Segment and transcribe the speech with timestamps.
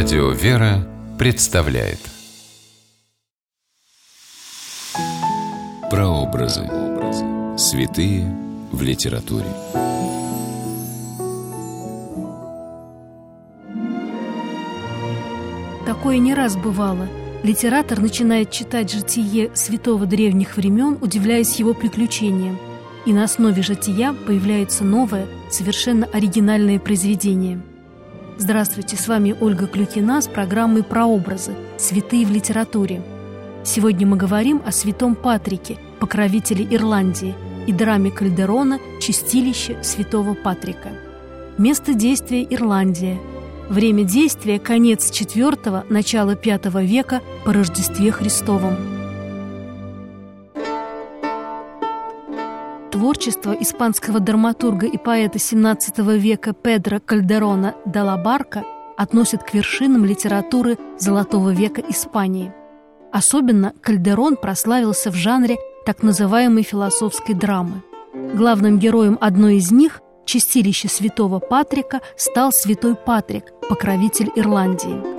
[0.00, 0.86] Радио «Вера»
[1.18, 1.98] представляет
[5.90, 6.62] Прообразы.
[7.58, 8.24] Святые
[8.70, 9.48] в литературе.
[15.84, 17.08] Такое не раз бывало.
[17.42, 22.56] Литератор начинает читать житие святого древних времен, удивляясь его приключениям.
[23.04, 27.60] И на основе жития появляется новое, совершенно оригинальное произведение.
[28.38, 31.54] Здравствуйте, с вами Ольга Клюкина с программой «Прообразы.
[31.76, 33.02] Святые в литературе».
[33.64, 37.34] Сегодня мы говорим о святом Патрике, покровителе Ирландии,
[37.66, 40.90] и драме Кальдерона «Чистилище святого Патрика».
[41.58, 43.18] Место действия– Ирландия–
[43.68, 48.97] Время действия– конец IV– начало V века по Рождестве Христовом.
[52.98, 58.64] Творчество испанского драматурга и поэта XVII века Педро Кальдерона де ла Барка
[58.96, 62.52] относят к вершинам литературы Золотого века Испании.
[63.12, 67.82] Особенно Кальдерон прославился в жанре так называемой философской драмы.
[68.34, 75.17] Главным героем одной из них чистилище святого Патрика стал святой Патрик, покровитель Ирландии.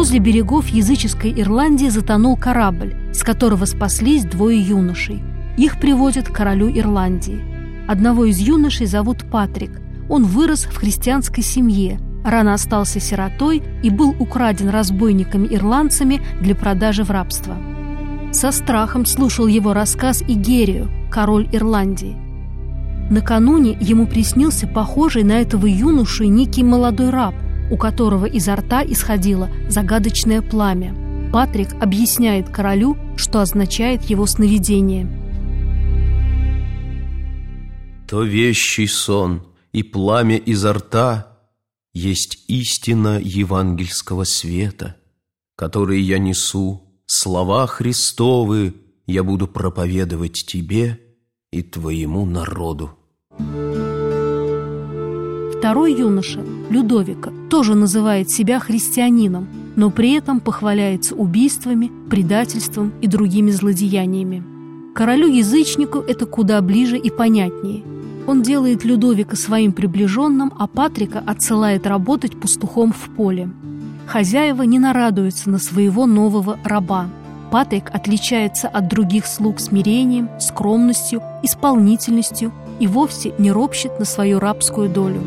[0.00, 5.22] Возле берегов языческой Ирландии затонул корабль, с которого спаслись двое юношей.
[5.58, 7.42] Их приводят к королю Ирландии.
[7.86, 9.78] Одного из юношей зовут Патрик.
[10.08, 17.10] Он вырос в христианской семье, рано остался сиротой и был украден разбойниками-ирландцами для продажи в
[17.10, 17.54] рабство.
[18.32, 22.16] Со страхом слушал его рассказ Игерию, король Ирландии.
[23.10, 27.34] Накануне ему приснился похожий на этого юношу некий молодой раб,
[27.70, 31.30] у которого изо рта исходило загадочное пламя.
[31.32, 35.06] Патрик объясняет королю, что означает его сновидение.
[38.08, 41.38] То вещий сон и пламя изо рта
[41.92, 44.96] есть истина евангельского света,
[45.56, 48.74] который я несу, слова Христовы
[49.06, 51.00] я буду проповедовать тебе
[51.50, 52.99] и твоему народу.
[55.60, 56.40] Второй юноша,
[56.70, 64.42] Людовика, тоже называет себя христианином, но при этом похваляется убийствами, предательством и другими злодеяниями.
[64.94, 67.82] Королю-язычнику это куда ближе и понятнее.
[68.26, 73.50] Он делает Людовика своим приближенным, а Патрика отсылает работать пастухом в поле.
[74.06, 77.10] Хозяева не нарадуются на своего нового раба–
[77.50, 84.88] Патрик отличается от других слуг смирением, скромностью, исполнительностью и вовсе не ропщет на свою рабскую
[84.88, 85.20] долю.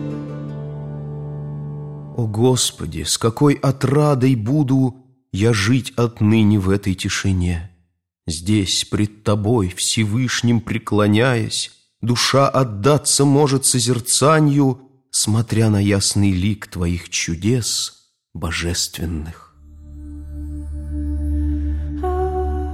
[2.16, 4.96] О Господи, с какой отрадой буду
[5.32, 7.72] я жить отныне в этой тишине!
[8.28, 11.72] Здесь, пред Тобой, Всевышним преклоняясь,
[12.02, 19.56] Душа отдаться может созерцанию, Смотря на ясный лик Твоих чудес божественных.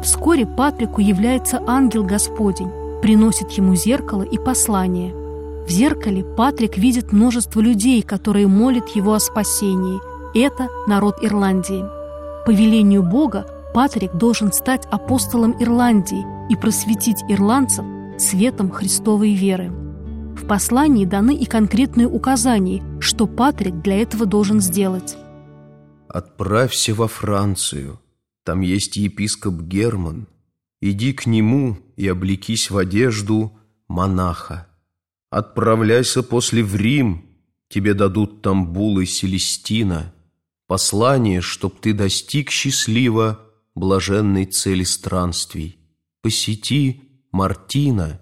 [0.02, 5.29] Вскоре Патрику является ангел Господень, приносит ему зеркало и послание.
[5.70, 10.00] В зеркале Патрик видит множество людей, которые молят его о спасении.
[10.36, 11.86] Это народ Ирландии.
[12.44, 17.86] По велению Бога Патрик должен стать апостолом Ирландии и просветить ирландцев
[18.18, 19.70] светом Христовой веры.
[20.36, 25.18] В послании даны и конкретные указания, что Патрик для этого должен сделать.
[26.08, 28.00] «Отправься во Францию»,
[28.44, 30.28] там есть епископ Герман.
[30.82, 33.56] Иди к нему и облекись в одежду
[33.88, 34.66] монаха.
[35.30, 37.26] Отправляйся после в Рим,
[37.70, 40.14] тебе дадут там булы Селестина,
[40.68, 43.40] послание, чтоб ты достиг счастливо
[43.76, 45.78] блаженной цели странствий.
[46.22, 47.02] Посети
[47.32, 48.20] Мартина,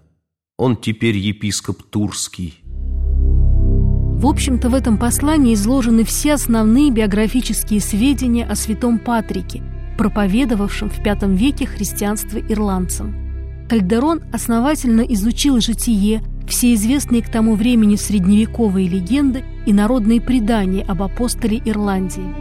[0.57, 2.59] он теперь епископ Турский.
[2.63, 9.63] В общем-то, в этом послании изложены все основные биографические сведения о святом Патрике–
[9.97, 13.67] проповедовавшим в V веке христианство ирландцам.
[13.67, 21.03] Кальдерон основательно изучил житие, все известные к тому времени средневековые легенды и народные предания об
[21.03, 22.33] апостоле Ирландии.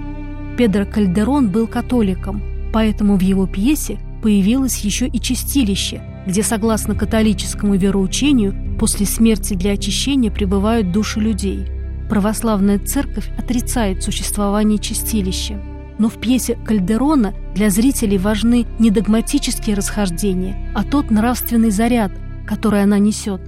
[0.57, 2.43] Педро Кальдерон был католиком,
[2.73, 9.73] поэтому в его пьесе появилось еще и чистилище, где, согласно католическому вероучению, после смерти для
[9.73, 11.67] очищения пребывают души людей.
[12.09, 15.61] Православная церковь отрицает существование чистилища–
[15.99, 22.13] но в пьесе Кальдерона для зрителей важны не догматические расхождения, а тот нравственный заряд,
[22.47, 23.41] который она несет.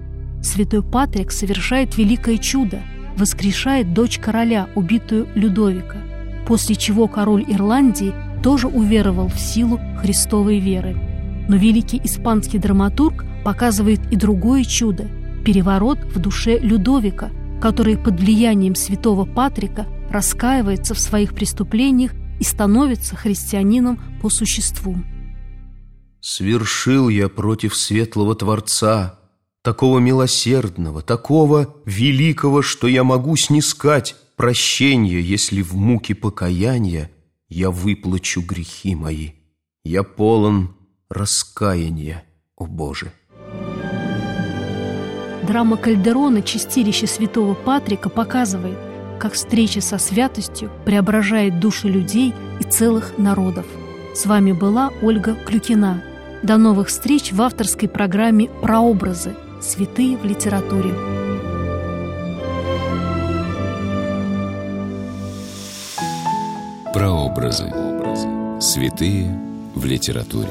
[0.43, 2.83] Святой Патрик совершает великое чудо,
[3.17, 5.99] воскрешает дочь короля, убитую Людовика,
[6.47, 10.97] после чего король Ирландии тоже уверовал в силу Христовой веры.
[11.49, 15.09] Но великий испанский драматург показывает и другое чудо–
[15.45, 17.31] переворот в душе Людовика,
[17.63, 24.97] который под влиянием святого Патрика раскаивается в своих преступлениях и становится христианином по существу.
[26.21, 29.18] «Свершил я против светлого Творца,
[29.69, 37.11] такого милосердного, такого великого, что я могу снискать прощение, если в муке покаяния
[37.51, 39.33] я выплачу грехи мои.
[39.85, 40.75] Я полон
[41.11, 42.25] раскаяния,
[42.57, 43.13] о Боже!»
[45.47, 48.79] Драма Кальдерона «Чистилище святого Патрика» показывает,
[49.21, 53.67] как встреча со святостью преображает души людей и целых народов.
[54.15, 56.03] С вами была Ольга Клюкина.
[56.43, 59.37] До новых встреч в авторской программе «Прообразы.
[59.61, 60.95] Святые в литературе».
[66.95, 67.73] Прообразы.
[68.61, 69.39] Святые
[69.75, 70.51] в литературе.